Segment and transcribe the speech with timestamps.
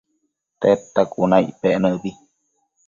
[0.61, 2.11] Tedta cuna icpec nëbi